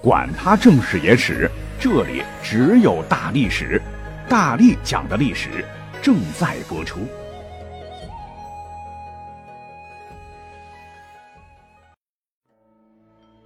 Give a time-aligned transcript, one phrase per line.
[0.00, 3.82] 管他正史野史，这里只有大历史，
[4.28, 5.64] 大力讲的历史
[6.00, 7.00] 正在播出。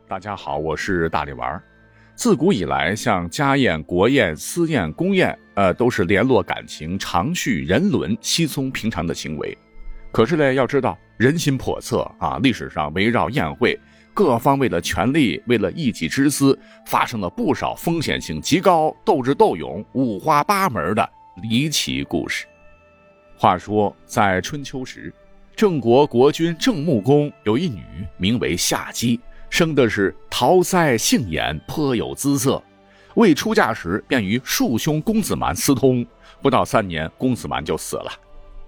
[0.06, 1.60] 大家好，我是大力丸。
[2.14, 9.56] 自古以来，像家宴、国宴、私宴、公宴，呃，都是联络感情、长叙人伦、稀松平常的行为。
[10.12, 13.80] 可是呢，要知道人心叵测啊，历史上围绕宴会。
[14.14, 21.10] 各方为了权力，为了一己之私，发生了不少风险性极高、斗智斗勇、五花八门的
[21.42, 22.46] 离奇故事。
[23.36, 25.12] 话说，在春秋时，
[25.56, 27.82] 郑国国君郑穆公有一女，
[28.18, 32.62] 名为夏姬，生的是桃腮杏眼，颇有姿色。
[33.14, 36.06] 未出嫁时，便与庶兄公子蛮私通，
[36.40, 38.12] 不到三年，公子蛮就死了。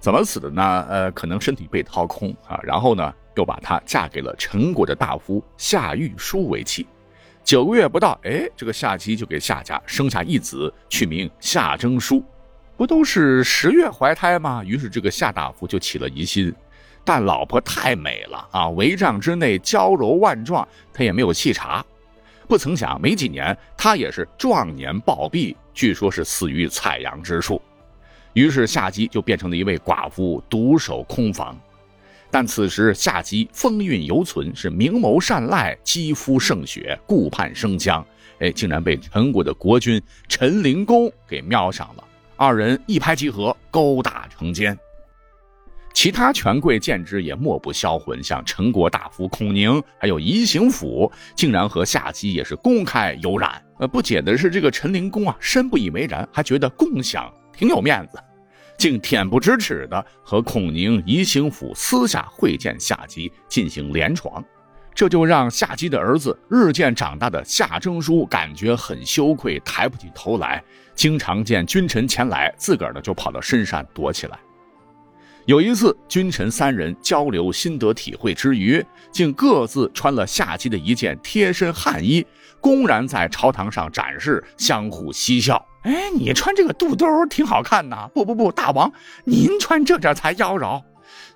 [0.01, 0.87] 怎么死的呢？
[0.89, 3.15] 呃，可能身体被掏空啊，然后呢？
[3.37, 6.87] 又把她嫁给了陈国的大夫夏玉书为妻，
[7.43, 12.23] 九个月不到，哎，这个夏姬就给夏家生下一子，取名夏征舒。
[12.77, 14.63] 不都是十月怀胎吗？
[14.65, 16.53] 于是这个夏大夫就起了疑心，
[17.05, 21.85] 但老婆太美了啊，帷帐之内娇柔万状，他也没有细查。
[22.49, 27.63] 不曾想，没几年，他也是壮年暴毙，据说是死于采阳之术。
[28.33, 31.57] 于是夏姬就变成了一位寡妇，独守空房。
[32.35, 38.05] 但此时夏姬风韵犹存，是明眸善睐，肌肤胜雪，顾盼生香。
[38.41, 42.03] 哎，竟然被陈国的国君陈灵公给瞄上了。
[42.35, 44.77] 二人一拍即合，勾搭成奸。
[45.93, 53.63] 其他权贵见之也莫不销魂，像陈国大夫孔宁，还有宜行府，竟然和夏姬也是公开有染。
[53.79, 58.19] 呃，不解的是，这个陈灵公啊，深不以为然，还觉得共享挺有面子。
[58.77, 64.45] 竟恬不知耻地和孔宁、宜兴府私下会见夏姬，进行连床，
[64.95, 70.63] 这就让夏姬的儿子日渐长大的夏征舒感觉很羞愧，抬不起头来。
[70.95, 74.39] 经常见君臣前来，自个儿呢就跑到深山躲起来。
[75.47, 78.83] 有一次，君臣三人交流心得体会之余，
[79.13, 82.25] 竟各自穿了夏姬的一件贴身汗衣，
[82.61, 85.63] 公然在朝堂上展示，相互嬉笑。
[85.85, 88.09] 哎，你穿这个肚兜挺好看呐！
[88.15, 88.91] 不不不，大王，
[89.25, 90.83] 您穿这件才妖娆。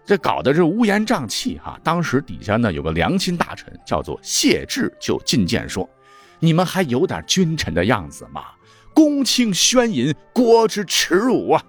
[0.06, 1.78] 这搞得是乌烟瘴气哈。
[1.84, 5.86] 当时底下呢有个良心大臣，叫做谢志，就进谏说
[6.40, 8.42] ：“你们还有点君臣的样子吗？
[8.94, 11.62] 公卿宣淫，国之耻辱啊！”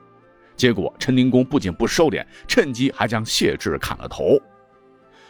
[0.56, 4.40] 结果陈灵公不仅不收敛，趁机还将谢志砍了头。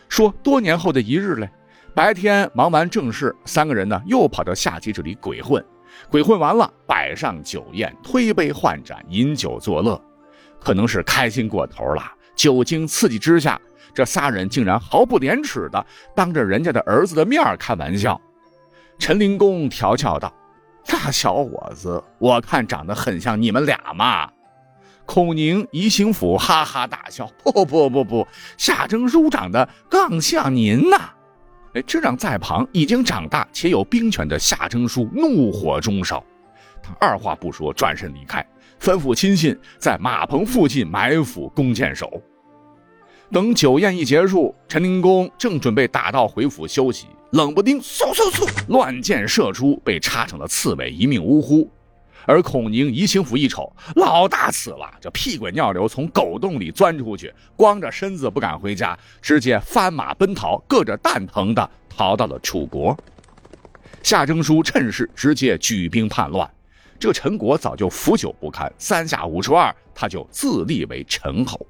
[0.07, 1.49] 说多年后的一日嘞，
[1.95, 5.65] 白天忙完正事，三个人呢又跑到下级这里鬼混。
[6.09, 10.01] 鬼混完了，摆上酒宴，推杯换盏，饮酒作乐，
[10.59, 12.03] 可能是开心过头了。
[12.35, 13.59] 酒精刺激之下，
[13.93, 18.19] 这仨人竟然毫不廉耻的当着人家的儿子的面开玩笑。
[18.97, 20.33] 陈灵公调笑道
[20.87, 24.29] ：“那小伙子，我看长得很像你们俩嘛。”
[25.05, 28.27] 孔宁、宜兴府哈哈大笑：“不不不不，
[28.57, 31.09] 夏征舒长得更像您呐。”
[31.73, 36.23] 哎，这让在旁已经长大且有兵权的夏征舒怒火中烧，
[36.81, 38.43] 他二话不说转身离开，
[38.81, 42.09] 吩咐亲信在马棚附近埋伏弓箭手。
[43.31, 51.69] 等酒宴一结束，陈灵公正准备打道回府休息，冷不丁嗖嗖嗖，乱箭射出，被插成了刺猬，一命呜呼。
[52.29, 62.95] 而孔宁、宜兴府一瞅，老大死了，这屁滚尿流从狗洞里钻出去，光着身子不敢回家，直接翻马奔逃，硌着蛋疼的逃到了楚国。
[64.03, 66.47] 夏征舒趁势直接举兵叛乱，
[66.99, 71.65] 这陈国早就腐朽不堪，三下五除二，他就自立为陈侯。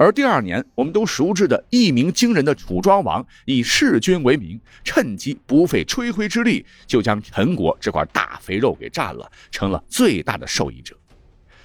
[0.00, 10.96] 而第二年，我们都熟知的一鸣惊人的楚庄王，以弑君为名，趁机不费吹灰之力，就将陈国这块大肥肉给占了，成了最大的受益者。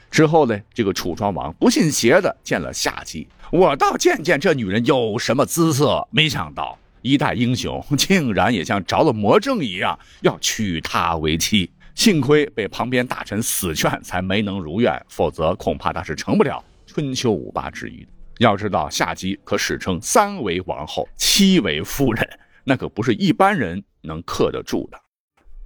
[0.09, 6.07] 之后呢，这个楚庄王不信邪的见了夏姬，我倒见见这女人有什么姿色。
[6.09, 11.69] 没想到一代英雄竟然也像着了魔怔一样，要娶她为妻。
[11.93, 18.07] 幸亏被旁边大臣死劝，才没能如愿，否则恐怕他是成不了春秋五霸之一的。
[18.39, 22.27] 要知道，夏姬可史称三为王后，七为夫人，
[22.63, 24.99] 那可不是一般人能克得住的。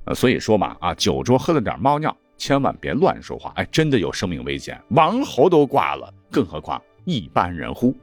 [0.05, 7.95] 呃，所以说嘛，啊，酒桌喝了点猫尿，千万别乱说话，哎，真的有生命危险，王侯都挂了，更何况一般人乎？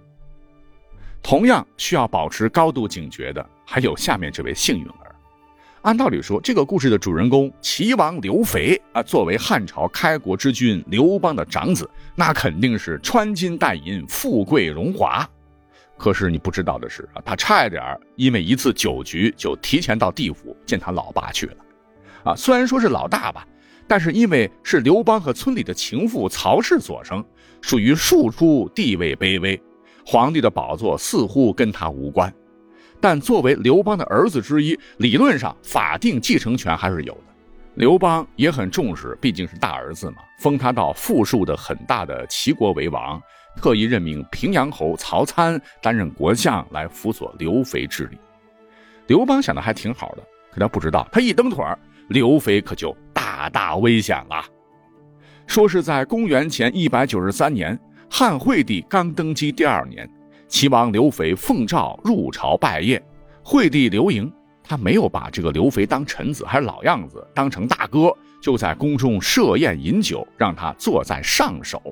[1.22, 5.03] 同样需要保持高度警觉的，还有下面这位幸运儿。
[5.84, 15.28] 按道理说，这个故事的主人公齐王刘肥啊，作为汉朝开国之君刘邦的长子，那肯定是穿金戴银、富贵荣华。
[15.98, 17.82] 可是你不知道的是啊，他差一点
[18.16, 21.56] 因为一次酒局就提前到地府，见他老爸去了。
[22.24, 23.46] 啊，虽然说是老大吧，
[23.86, 27.22] 但是因为是刘邦和村里的情妇曹氏所生，
[27.60, 29.60] 属于庶出，地位卑微，
[30.06, 32.32] 皇帝的宝座似乎跟他无关。
[33.04, 37.20] 但作为刘邦的儿子之一，理论上法定继承权还是有的。
[37.74, 43.20] 刘邦也很重视，毕竟是大儿子嘛，封他到富庶的很大的齐国为王。
[43.56, 48.16] 特意任命平阳侯曹参担任国相，来辅佐刘肥治理。
[49.06, 51.62] 刘邦想的还挺好的，可他不知道，他一蹬腿
[52.08, 54.42] 刘肥可就大大危险了。
[55.46, 57.78] 说是在公元前一百九十三年，
[58.08, 60.08] 汉惠帝刚登基第二年，
[60.48, 63.00] 齐王刘肥奉诏入朝拜谒。
[63.42, 64.32] 惠帝刘盈
[64.62, 68.10] 他没有把这个刘肥当臣子，还是老样子，当成大哥，
[68.40, 71.82] 就在宫中设宴饮酒，让他坐在上首。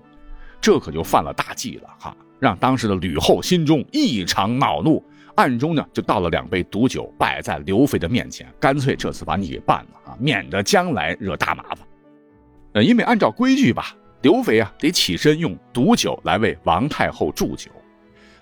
[0.60, 5.04] 这可就犯了大忌了哈，让当时的吕后心中异常恼怒，
[5.34, 11.78] 暗中呢就倒了两杯毒酒摆在刘肥的面前，干脆这次把你给办了啊，免得将来惹大麻烦。
[12.75, 17.70] 呃，因为按照规矩吧，刘肥啊得起身用毒酒来为王太后祝酒。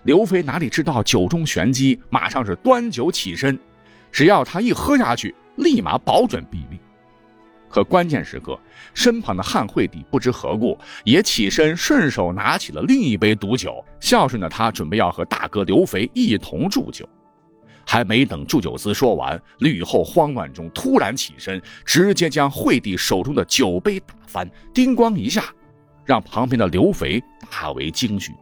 [0.05, 3.59] 刘肥哪里知道酒中玄机，马上是端酒起身，
[4.11, 6.79] 只要他一喝下去，立马保准毙命。
[7.69, 8.59] 可关键时刻，
[8.95, 17.09] 身旁的汉惠帝不知何故也起身，顺手拿起了另一杯毒酒，孝顺的他准备要和大哥刘肥一同祝酒。
[17.87, 25.45] 还没等祝酒司说完，吕后慌乱中突然起身，直接将惠帝手中的酒杯打翻，叮咣一下，
[26.05, 28.33] 让旁边的刘肥大为惊惧。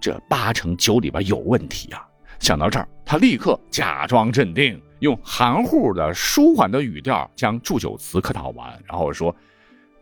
[0.00, 2.06] 这八成酒里边有问题啊！
[2.38, 4.80] 想到这儿，他立刻假装镇定。
[5.00, 9.32] 用含糊的、舒缓的语调将祝酒词客套完，然后说：“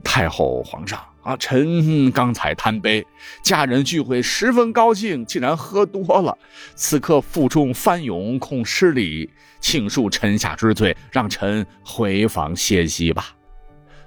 [0.03, 3.07] 太后、皇上啊，臣刚才贪杯，
[3.43, 6.35] 家人聚会十分高兴，竟然喝多了。
[6.75, 13.37] 此刻腹中翻涌，恐失礼，请恕臣下之罪，让臣回房歇息吧。”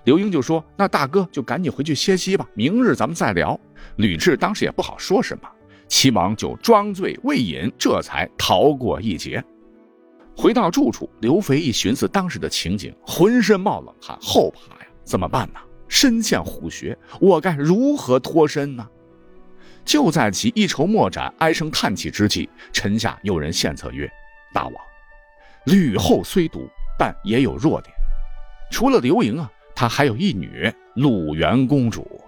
[0.05, 3.59] 刘英就说：“那大哥就赶紧回去歇息吧，明日咱们再聊。”
[3.97, 5.47] 吕雉当时也不好说什么，
[5.89, 9.43] 齐王就装醉未饮，这才逃过一劫。
[10.37, 15.59] 回到住处，刘肥一寻思当时的情景，浑身冒冷汗，后怕呀，怎么办呢？
[15.89, 18.87] 身陷虎穴，我该如何脱身呢？
[19.83, 24.07] 就在其一筹莫展、唉声叹气之际，臣下有人献策曰
[24.53, 24.73] ：“大王，
[25.65, 27.91] 吕后虽毒，但也有弱点。
[28.71, 32.21] 除了刘盈啊，她还有一女鲁元公主，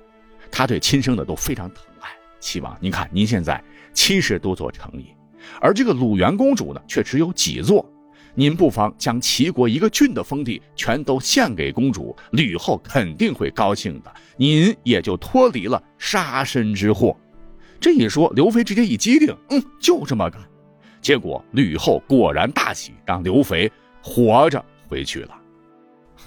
[0.51, 2.09] 她对亲生的都非常疼爱。
[2.41, 5.15] 齐王，您看您现在七十多座城邑，
[5.61, 7.87] 而这个鲁元公主呢，却只有几座。”
[8.33, 17.13] 您不妨将齐国一个郡的封地全都献给公主，吕后肯定会高兴的，您也就脱离了杀身之祸。
[17.77, 20.41] 这一说，刘肥直接一激灵，嗯，就这么干。
[21.01, 23.69] 结果吕后果然大喜，让刘肥
[24.01, 25.37] 活着回去了。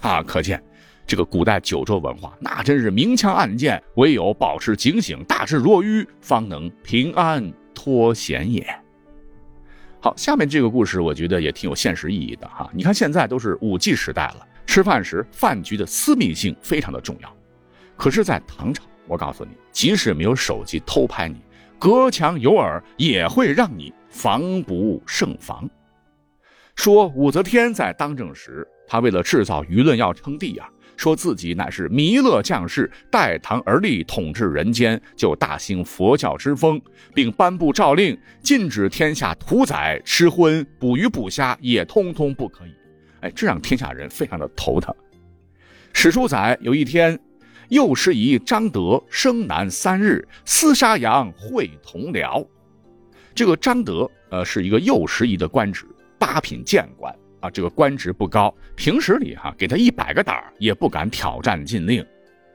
[0.02, 0.62] 啊，可见
[1.06, 8.67] 这个古代九州文化，那真是明枪暗箭，唯有保持警醒，大智若愚，方能平安脱险也。
[10.01, 12.71] 好，下面这个故事我觉得也挺有现实意义的哈。
[12.73, 17.37] 你看现在都是五 G 时代了，吃饭时饭局的私密性非常的重要。
[17.97, 21.37] 可是，在唐朝，我告诉你，即使没有手机偷拍你，
[21.79, 25.69] 隔墙有耳也会让你防不胜防。
[26.75, 30.69] 说武则天在当政时，她为了制造舆论要称帝啊。
[30.96, 36.81] 说自己乃是弥勒降世，代唐而立，统治人间，就大兴佛教之风，
[37.15, 42.74] 并颁布诏令，禁止天下屠宰、吃荤、捕鱼、捕虾，也通通不可以。
[43.20, 44.94] 哎，这让天下人非常的头疼。
[45.93, 47.19] 史书载，有一天，
[47.69, 52.46] 右师仪张德生男三日，厮杀羊，会同僚。
[53.34, 55.84] 这个张德，呃，是一个右师仪的官职，
[56.19, 57.15] 八品谏官。
[57.44, 62.03] 啊，这个官职不高，平时里哈给他一百个胆儿也不敢挑战禁令，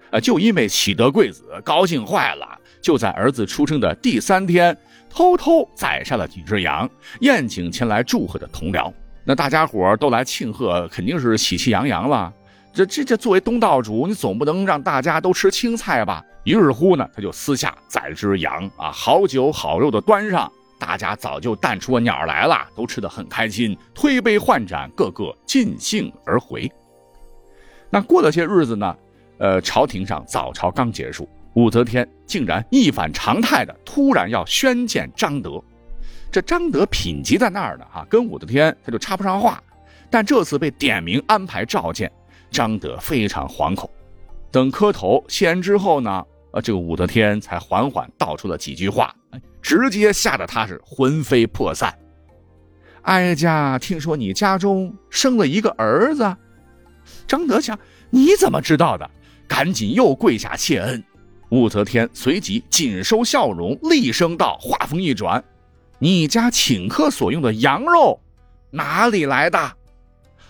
[0.10, 4.75] 啊，就因为喜得贵子，高兴坏了，就在儿子出生的第三天，
[5.08, 8.91] 偷偷宰杀了几只羊，宴请前来祝贺的同僚。
[9.24, 12.34] 那大家伙都来庆贺，肯定是喜气洋洋了。
[12.74, 16.25] 这这这，作为东道主，你总不能让大家都吃青菜吧？
[16.46, 20.51] 于是乎呢，他就私下宰了只羊啊，好酒好肉的端上。
[20.79, 26.71] 大家早就淡出鸟来了，都吃得很开心，推杯换盏，个个尽兴而回。
[27.89, 28.95] 那过了些日子呢，
[29.38, 35.62] 呃，朝廷上早朝刚结束，武则天竟然一反常态的突然要宣见张德。
[36.31, 39.62] 这张德品级在那儿呢，哈，跟武则天他就插不上话。
[40.09, 42.12] 但这次被点名安排召见，
[42.50, 43.89] 张德非常惶恐。
[44.51, 49.13] 等磕头谢恩之后呢，呃，这个武则天才缓缓道出了几句话。
[49.62, 51.94] 直接吓得他是魂飞魄散，
[53.04, 56.36] 哀家听说你家中生了一个儿子。
[57.28, 57.78] 张德想，
[58.10, 59.10] 你怎么知道的？
[59.48, 61.04] 赶紧又跪下谢恩。
[61.50, 65.44] 武则天随即紧收笑容，厉声道：“话锋一转，
[65.98, 68.20] 你家请客所用的羊肉
[68.70, 69.58] 哪里来的？”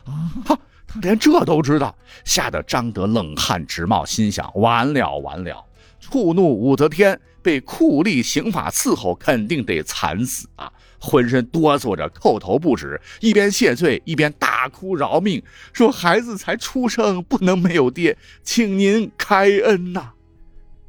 [0.04, 5.66] 啊，他连这都知道，吓得张德冷汗直冒，心想：完了完了！
[6.10, 10.72] 触怒武则天，被酷吏刑法伺候，肯定得惨死啊！
[11.00, 20.12] 浑身哆嗦着，叩头不止，一边谢罪，一边大哭饶命，说：“孩子才出生，不能没有爹，请您开恩呐！”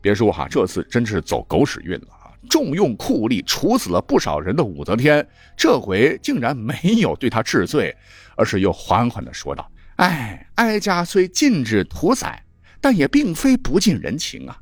[0.01, 2.33] 别说哈，这次真是走狗屎运了啊！
[2.49, 7.95] 重用酷吏，处死了不少人的武则天，这回竟然没有对他治罪，
[8.37, 12.43] 而是又缓缓地说道：“哎，哀家虽禁止屠宰，
[12.81, 14.59] 但也并非不近人情啊。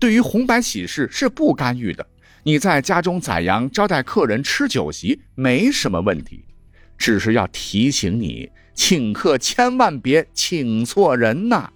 [0.00, 2.04] 对于红白喜事是不干预的。
[2.42, 6.42] 你在家中宰羊招待客人吃酒席没什么问题，
[6.96, 11.70] 只是要提醒你，请客千万别请错人呐。”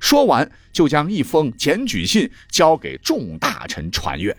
[0.00, 4.36] 说完，就将一封检举信交给众大臣传阅。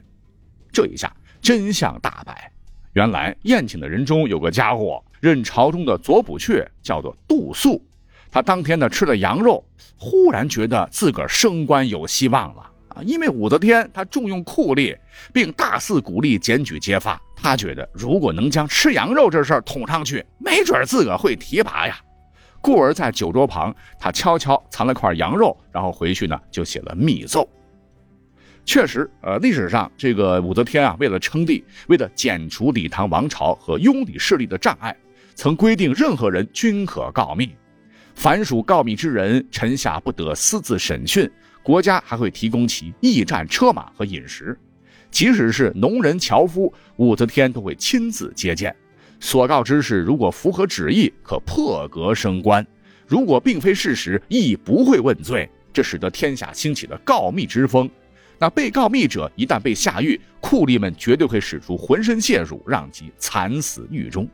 [0.74, 2.51] 这一下真相大白，
[2.92, 7.82] 原来宴请的人中有个家伙，任朝中的左补阙，叫做杜肃。
[8.30, 9.65] 他当天呢吃了羊肉，
[9.96, 13.01] 忽然觉得自个儿升官有希望了啊！
[13.03, 14.97] 因为武则天她重用酷吏，
[15.33, 22.00] 并大肆鼓励检举揭发，她觉得如果能将吃羊肉这事儿捅上去，没准自个会提拔呀。
[22.62, 27.47] 故而在酒桌旁，她悄悄藏了块羊肉，然后回去呢就写了密奏。
[28.65, 34.95] 确实，呃，历史上这个武则天啊，为了称帝，为了剪除李唐王朝和拥李势力的障碍，
[35.35, 37.53] 曾规定任何人均可告密，
[38.15, 41.29] 凡属告密之人，臣下不得私自审讯，
[41.63, 44.55] 国家还会提供其驿站车马和饮食，
[45.10, 48.75] 即使是农人樵夫，武则天都会亲自接见。
[49.20, 52.62] 所告之事，如果符合旨意，可破格升官；
[53.08, 55.50] 如果并非事实，亦不会问罪。
[55.72, 57.89] 这使得天下兴起了告密之风。
[58.38, 64.27] 那被告密者一旦被下狱，酷吏们绝对会使出浑身解数，让其惨死狱中。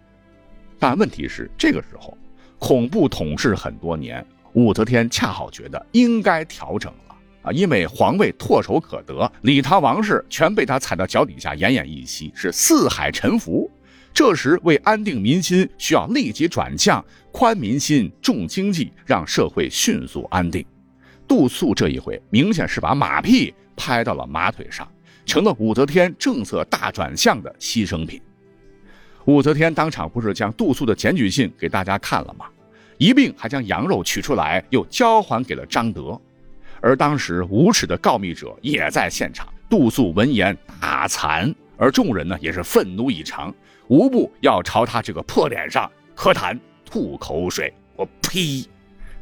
[0.79, 2.17] 但问题是，这个时候
[2.57, 7.08] 恐怖统治很多年，武则天恰好觉得应该调整了
[7.41, 13.69] 啊，因为皇位唾手可得，李唐王室全被他踩到脚底下，奄奄一息，是四海沉浮。
[14.13, 20.65] 这时，为安定民心，需要立即转向，宽民心，重经济，让社会迅速安定。
[21.27, 24.85] 杜肃这一回，明显是把马屁拍到了马腿上，
[25.25, 28.19] 成了武则天政策大转向的牺牲品。
[29.25, 32.47] 武则天当场不是将杜肃的检举信给大家看了吗？
[32.97, 36.19] 一并还将羊肉取出来，又交还给了张德。
[36.81, 39.47] 而当时无耻的告密者也在现场。
[39.69, 43.53] 杜肃闻言大惭，而众人呢，也是愤怒异常。
[43.87, 47.73] 无不要朝他这个破脸上喝痰、吐口水。
[47.95, 48.65] 我呸！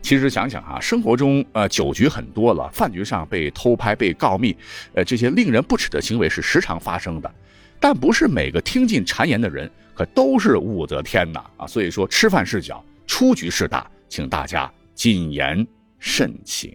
[0.01, 4.55] 其实想想啊，生活中呃酒局很多了，饭局上被偷拍、被告密，
[4.93, 7.29] 呃这些令人不齿的行为是时常发生的。
[7.79, 11.67] 但不是每个听进谗言的人可都是武则天呐啊！
[11.67, 15.65] 所以说吃饭是小，出局是大，请大家谨言
[15.99, 16.71] 慎行。